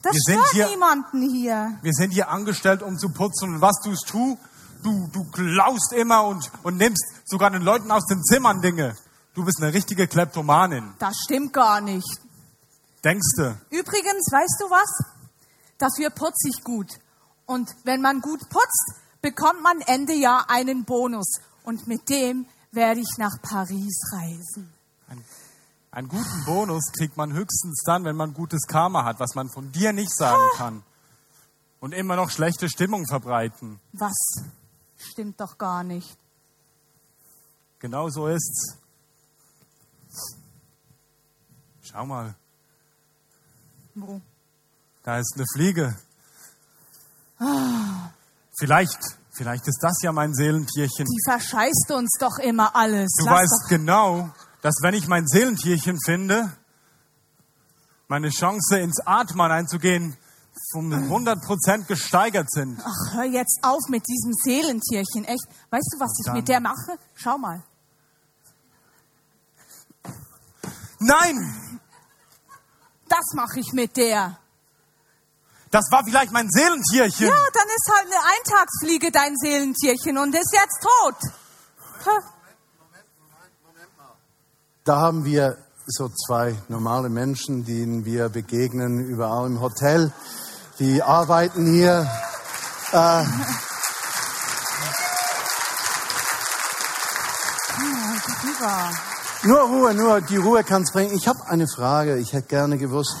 [0.00, 1.78] Das Wir stört hier, niemanden hier.
[1.82, 3.56] Wir sind hier angestellt, um zu putzen.
[3.56, 4.38] Und was tust du?
[4.82, 8.96] Du, du klaust immer und, und nimmst sogar den Leuten aus den Zimmern Dinge.
[9.34, 10.94] Du bist eine richtige Kleptomanin.
[10.98, 12.08] Das stimmt gar nicht.
[13.04, 13.58] Denkste.
[13.68, 15.04] Übrigens, weißt du was?
[15.76, 16.88] Dafür putze ich gut.
[17.44, 21.40] Und wenn man gut putzt, bekommt man Ende Jahr einen Bonus.
[21.64, 24.72] Und mit dem werde ich nach Paris reisen.
[25.08, 25.22] Ein,
[25.94, 29.70] einen guten Bonus kriegt man höchstens dann, wenn man gutes Karma hat, was man von
[29.70, 30.82] dir nicht sagen kann.
[31.80, 33.78] Und immer noch schlechte Stimmung verbreiten.
[33.92, 34.14] Was?
[34.96, 36.16] Stimmt doch gar nicht.
[37.78, 38.76] Genau so ist's.
[41.82, 42.34] Schau mal,
[43.94, 44.20] Wo?
[45.02, 45.96] da ist eine Fliege.
[48.58, 48.98] Vielleicht,
[49.32, 51.04] vielleicht ist das ja mein Seelentierchen.
[51.04, 53.12] Die verscheißt uns doch immer alles.
[53.18, 54.30] Du Lass weißt genau,
[54.64, 56.50] dass wenn ich mein Seelentierchen finde,
[58.08, 60.16] meine Chance ins Atmen einzugehen
[60.72, 62.80] um 100% gesteigert sind.
[62.82, 65.24] ach, hör jetzt auf mit diesem Seelentierchen.
[65.24, 65.46] Echt?
[65.68, 66.98] Weißt du, was ich mit der mache?
[67.14, 67.62] Schau mal.
[71.00, 71.80] Nein,
[73.08, 74.38] Das mache ich mit der.
[75.70, 77.26] das war vielleicht mein Seelentierchen.
[77.26, 82.24] Ja, dann ist halt eine Eintagsfliege dein Seelentierchen und ist jetzt tot.
[84.86, 90.12] Da haben wir so zwei normale Menschen, denen wir begegnen überall im Hotel.
[90.78, 92.06] Die arbeiten hier.
[92.92, 93.24] Äh,
[99.44, 101.14] nur Ruhe, nur die Ruhe kann's bringen.
[101.16, 102.18] Ich habe eine Frage.
[102.18, 103.16] Ich hätte gerne gewusst.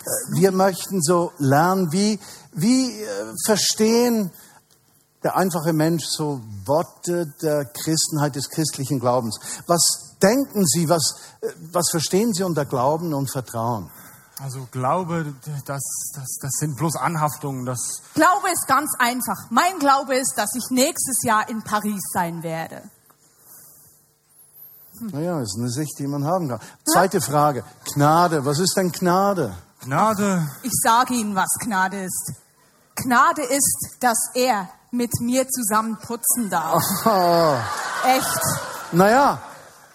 [0.00, 2.18] äh, Wir möchten so lernen, wie,
[2.50, 3.06] wie äh,
[3.46, 4.32] verstehen
[5.22, 9.38] der einfache Mensch so Worte der Christenheit, des christlichen Glaubens.
[9.68, 11.14] Was denken Sie, was,
[11.72, 13.90] was verstehen Sie unter Glauben und Vertrauen?
[14.42, 15.82] Also Glaube, das,
[16.14, 17.64] das, das sind bloß Anhaftungen.
[17.64, 19.36] Das, Glaube ist ganz einfach.
[19.50, 22.82] Mein Glaube ist, dass ich nächstes Jahr in Paris sein werde.
[25.00, 26.60] Naja, ist eine Sicht, die man haben kann.
[26.84, 27.64] Zweite Frage.
[27.94, 28.44] Gnade.
[28.44, 29.54] Was ist denn Gnade?
[29.80, 32.32] Gnade, Ich sage Ihnen, was Gnade ist.
[32.94, 36.82] Gnade ist, dass er mit mir zusammen putzen darf.
[37.04, 37.56] Oh,
[38.06, 38.40] Echt.
[38.92, 39.42] naja,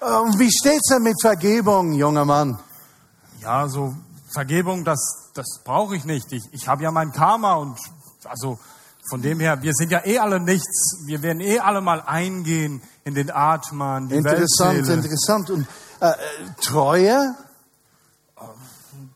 [0.01, 0.05] äh,
[0.39, 2.59] wie steht's denn mit Vergebung, junger Mann?
[3.41, 3.95] ja, so
[4.31, 6.31] Vergebung, das, das brauche ich nicht.
[6.33, 7.77] Ich, ich habe ja mein Karma und
[8.25, 8.59] also
[9.09, 10.97] von dem her, wir sind ja eh alle nichts.
[11.05, 14.97] Wir werden eh alle mal eingehen in den Atman, die Interessant, Weltseele.
[14.97, 15.49] interessant.
[15.49, 15.67] Und
[16.01, 16.13] äh,
[16.61, 17.35] Treue?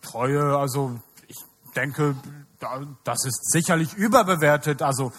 [0.02, 0.94] Treue, also
[1.28, 1.38] ich
[1.76, 2.16] denke,
[2.60, 4.82] da- das ist sicherlich überbewertet.
[4.82, 5.12] Also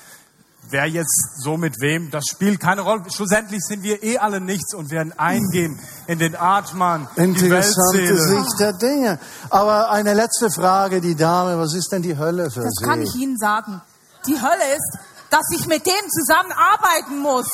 [0.71, 3.03] wer jetzt so mit wem, das spielt keine Rolle.
[3.15, 8.19] Schlussendlich sind wir eh alle nichts und werden eingehen in den Atman, die Interessante.
[8.19, 9.19] Sicht der Dinge.
[9.51, 12.85] Aber eine letzte Frage, die Dame, was ist denn die Hölle für Das Sie?
[12.85, 13.81] kann ich Ihnen sagen.
[14.27, 14.99] Die Hölle ist,
[15.31, 17.49] dass ich mit dem zusammen arbeiten muss.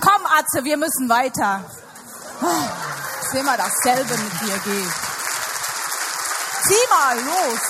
[0.00, 1.62] Komm, Atze, wir müssen weiter.
[2.42, 4.92] Oh, ist immer dasselbe mit dir geht.
[6.62, 7.60] Zieh mal los.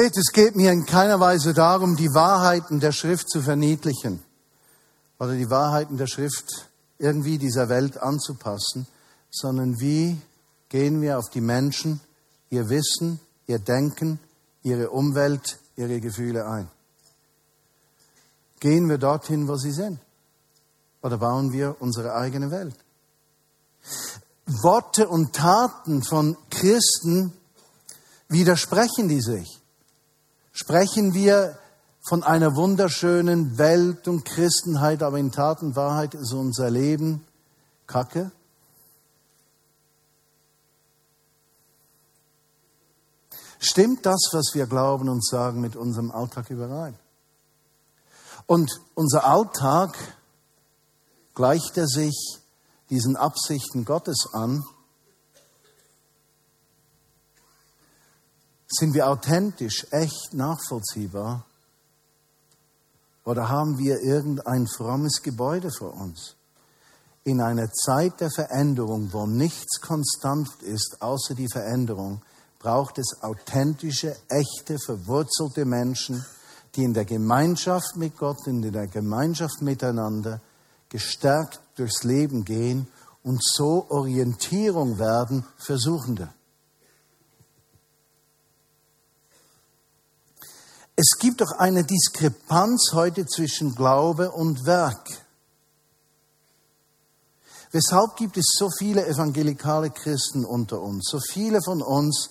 [0.00, 4.22] Seht, es geht mir in keiner Weise darum, die Wahrheiten der Schrift zu verniedlichen
[5.18, 8.86] oder die Wahrheiten der Schrift irgendwie dieser Welt anzupassen,
[9.28, 10.16] sondern wie
[10.68, 12.00] gehen wir auf die Menschen,
[12.48, 14.20] ihr Wissen, ihr Denken,
[14.62, 16.70] ihre Umwelt, ihre Gefühle ein.
[18.60, 19.98] Gehen wir dorthin, wo sie sind?
[21.02, 22.76] Oder bauen wir unsere eigene Welt?
[24.46, 27.32] Worte und Taten von Christen
[28.28, 29.57] widersprechen die sich.
[30.60, 31.56] Sprechen wir
[32.00, 37.24] von einer wunderschönen Welt und Christenheit, aber in Tat und Wahrheit ist unser Leben
[37.86, 38.32] Kacke?
[43.60, 46.98] Stimmt das, was wir glauben und sagen, mit unserem Alltag überein?
[48.46, 49.96] Und unser Alltag
[51.34, 52.40] gleicht er sich
[52.90, 54.64] diesen Absichten Gottes an?
[58.78, 61.44] Sind wir authentisch, echt nachvollziehbar?
[63.24, 66.36] Oder haben wir irgendein frommes Gebäude vor uns?
[67.24, 72.22] In einer Zeit der Veränderung, wo nichts konstant ist, außer die Veränderung,
[72.60, 76.24] braucht es authentische, echte, verwurzelte Menschen,
[76.76, 80.40] die in der Gemeinschaft mit Gott, in der Gemeinschaft miteinander
[80.88, 82.86] gestärkt durchs Leben gehen
[83.24, 86.32] und so Orientierung werden für Suchende.
[91.00, 95.08] Es gibt doch eine Diskrepanz heute zwischen Glaube und Werk.
[97.70, 102.30] Weshalb gibt es so viele evangelikale Christen unter uns, so viele von uns,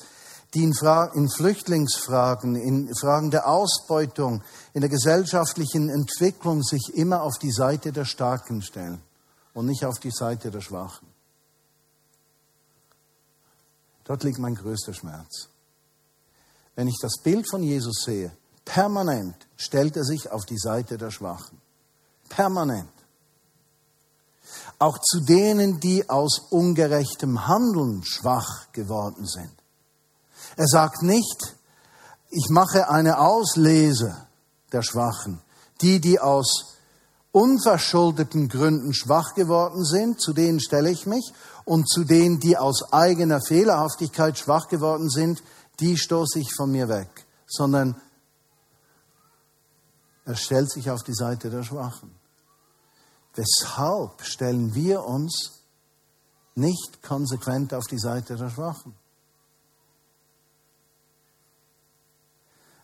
[0.53, 0.73] die in,
[1.13, 4.43] in Flüchtlingsfragen, in Fragen der Ausbeutung,
[4.73, 9.01] in der gesellschaftlichen Entwicklung sich immer auf die Seite der Starken stellen
[9.53, 11.07] und nicht auf die Seite der Schwachen.
[14.03, 15.47] Dort liegt mein größter Schmerz.
[16.75, 18.33] Wenn ich das Bild von Jesus sehe,
[18.67, 21.59] permanent stellt er sich auf die Seite der Schwachen.
[22.29, 22.91] Permanent.
[24.79, 29.53] Auch zu denen, die aus ungerechtem Handeln schwach geworden sind.
[30.55, 31.55] Er sagt nicht,
[32.29, 34.15] ich mache eine Auslese
[34.71, 35.41] der Schwachen.
[35.81, 36.75] Die, die aus
[37.31, 41.33] unverschuldeten Gründen schwach geworden sind, zu denen stelle ich mich.
[41.65, 45.41] Und zu denen, die aus eigener Fehlerhaftigkeit schwach geworden sind,
[45.79, 47.09] die stoße ich von mir weg.
[47.47, 47.95] Sondern
[50.27, 52.13] er stellt sich auf die Seite der Schwachen.
[53.33, 55.63] Weshalb stellen wir uns
[56.53, 58.93] nicht konsequent auf die Seite der Schwachen?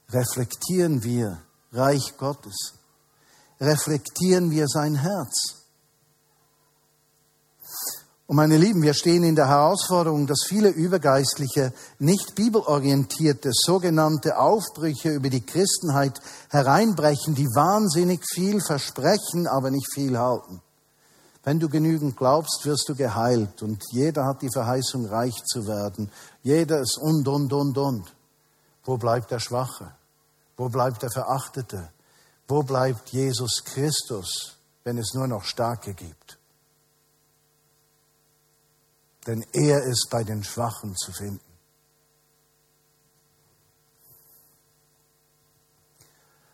[0.10, 2.76] Reflektieren wir Reich Gottes?
[3.60, 5.62] Reflektieren wir sein Herz?
[8.34, 15.11] Und meine Lieben, wir stehen in der Herausforderung, dass viele übergeistliche, nicht bibelorientierte, sogenannte Aufbrüche
[15.11, 16.19] über die Christenheit
[16.49, 20.63] hereinbrechen, die wahnsinnig viel versprechen, aber nicht viel halten.
[21.43, 26.09] Wenn du genügend glaubst, wirst du geheilt und jeder hat die Verheißung, reich zu werden.
[26.41, 28.15] Jeder ist und, und, und, und.
[28.84, 29.93] Wo bleibt der Schwache?
[30.57, 31.91] Wo bleibt der Verachtete?
[32.47, 36.39] Wo bleibt Jesus Christus, wenn es nur noch Starke gibt?
[39.28, 41.39] Denn er ist bei den Schwachen zu finden.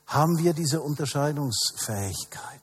[0.08, 2.62] Haben wir diese Unterscheidungsfähigkeit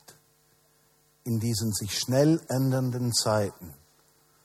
[1.24, 3.74] in diesen sich schnell ändernden Zeiten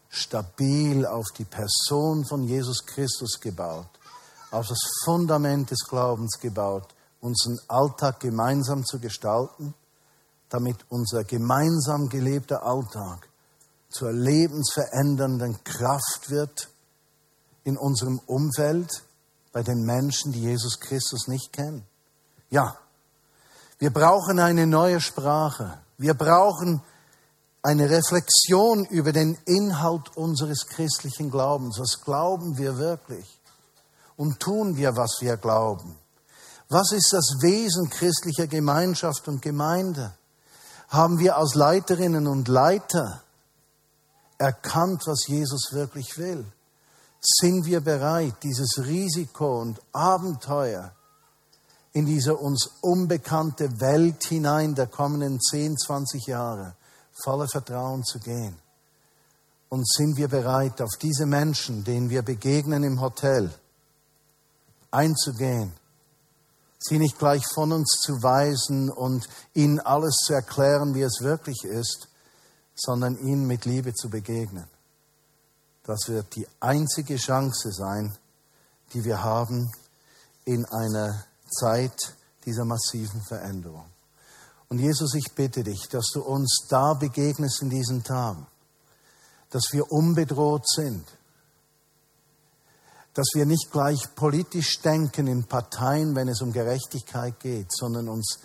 [0.09, 3.89] stabil auf die Person von Jesus Christus gebaut,
[4.51, 9.73] auf das Fundament des Glaubens gebaut, unseren Alltag gemeinsam zu gestalten,
[10.49, 13.30] damit unser gemeinsam gelebter Alltag
[13.91, 16.69] zur lebensverändernden Kraft wird
[17.63, 19.03] in unserem Umfeld,
[19.51, 21.85] bei den Menschen, die Jesus Christus nicht kennen.
[22.49, 22.77] Ja,
[23.79, 25.79] wir brauchen eine neue Sprache.
[25.97, 26.81] Wir brauchen
[27.63, 31.79] eine Reflexion über den Inhalt unseres christlichen Glaubens.
[31.79, 33.39] Was glauben wir wirklich?
[34.15, 35.97] Und tun wir, was wir glauben?
[36.69, 40.13] Was ist das Wesen christlicher Gemeinschaft und Gemeinde?
[40.87, 43.21] Haben wir als Leiterinnen und Leiter
[44.41, 46.43] erkannt, was Jesus wirklich will?
[47.21, 50.91] Sind wir bereit, dieses Risiko und Abenteuer
[51.93, 56.75] in diese uns unbekannte Welt hinein der kommenden 10, 20 Jahre
[57.23, 58.57] voller Vertrauen zu gehen?
[59.69, 63.51] Und sind wir bereit, auf diese Menschen, denen wir begegnen im Hotel,
[64.89, 65.71] einzugehen,
[66.79, 71.63] sie nicht gleich von uns zu weisen und ihnen alles zu erklären, wie es wirklich
[71.63, 72.07] ist,
[72.83, 74.65] sondern ihnen mit Liebe zu begegnen.
[75.83, 78.17] Das wird die einzige Chance sein,
[78.93, 79.69] die wir haben
[80.45, 81.25] in einer
[81.59, 82.15] Zeit
[82.45, 83.85] dieser massiven Veränderung.
[84.67, 88.47] Und Jesus, ich bitte dich, dass du uns da begegnest in diesen Tagen,
[89.51, 91.05] dass wir unbedroht sind,
[93.13, 98.39] dass wir nicht gleich politisch denken in Parteien, wenn es um Gerechtigkeit geht, sondern uns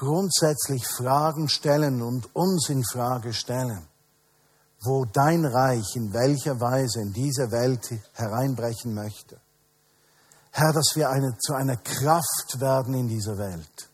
[0.00, 3.86] grundsätzlich Fragen stellen und uns in Frage stellen,
[4.82, 9.38] wo dein Reich in welcher Weise in diese Welt hereinbrechen möchte.
[10.52, 13.90] Herr, dass wir eine, zu einer Kraft werden in dieser Welt,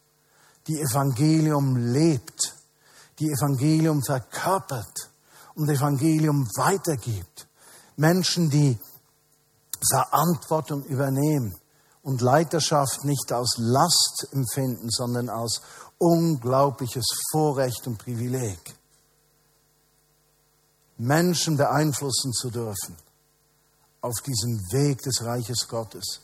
[0.69, 2.55] die Evangelium lebt,
[3.19, 5.11] die Evangelium verkörpert
[5.57, 7.49] und Evangelium weitergibt.
[7.97, 8.79] Menschen, die
[9.91, 11.57] Verantwortung übernehmen
[12.07, 15.61] und Leiterschaft nicht aus Last empfinden, sondern aus
[15.99, 18.59] unglaubliches Vorrecht und Privileg,
[20.99, 22.97] Menschen beeinflussen zu dürfen
[24.01, 26.21] auf diesem Weg des Reiches Gottes,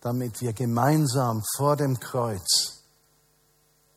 [0.00, 2.82] damit wir gemeinsam vor dem Kreuz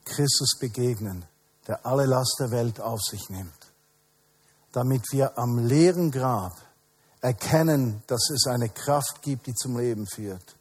[0.05, 1.26] Christus begegnen,
[1.68, 3.74] der alle Last der Welt auf sich nimmt,
[4.72, 6.53] damit wir am leeren Grab
[7.22, 10.55] erkennen, dass es eine Kraft gibt, die zum Leben führt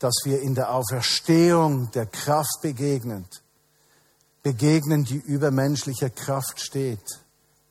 [0.00, 3.42] dass wir in der Auferstehung der Kraft begegnend,
[4.42, 7.04] begegnen, die übermenschlicher Kraft steht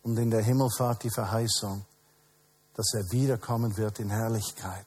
[0.03, 1.83] und in der Himmelfahrt die Verheißung,
[2.75, 4.85] dass er wiederkommen wird in Herrlichkeit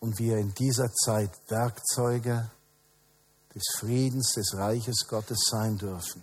[0.00, 2.50] und wir in dieser Zeit Werkzeuge
[3.54, 6.22] des Friedens, des Reiches Gottes sein dürfen,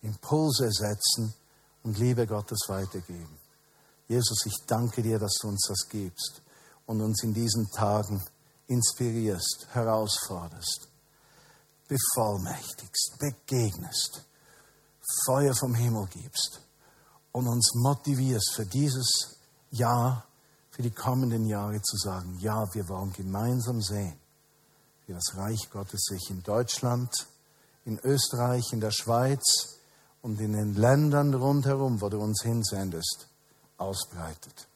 [0.00, 1.34] Impulse setzen
[1.82, 3.38] und Liebe Gottes weitergeben.
[4.08, 6.42] Jesus, ich danke dir, dass du uns das gibst.
[6.86, 8.18] und uns in diesen Tagen
[8.68, 10.88] inspirierst, herausforderst,
[11.88, 14.24] bevollmächtigst, begegnest,
[15.24, 16.60] Feuer vom Himmel gibst
[17.32, 19.38] und uns motivierst für dieses
[19.70, 20.26] Jahr,
[20.70, 24.18] für die kommenden Jahre zu sagen, ja, wir wollen gemeinsam sehen,
[25.06, 27.10] wie das Reich Gottes sich in Deutschland,
[27.84, 29.78] in Österreich, in der Schweiz
[30.20, 33.28] und in den Ländern rundherum, wo du uns hinsendest,
[33.78, 34.67] ausbreitet.